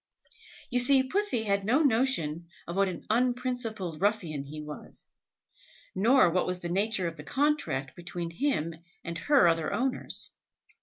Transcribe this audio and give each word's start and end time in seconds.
You 0.71 0.79
see 0.79 1.03
Pussy 1.03 1.43
had 1.43 1.63
no 1.63 1.83
notion 1.83 2.47
of 2.65 2.75
what 2.75 2.89
an 2.89 3.05
un 3.11 3.35
principled 3.35 4.01
ruffian 4.01 4.45
he 4.45 4.59
was, 4.59 5.05
nor 5.93 6.31
what 6.31 6.47
was 6.47 6.61
the 6.61 6.69
nature 6.69 7.07
of 7.07 7.17
the 7.17 7.23
contract 7.23 7.95
between 7.95 8.31
him 8.31 8.73
and 9.03 9.15
her 9.19 9.47
other 9.47 9.71
owners. 9.71 10.31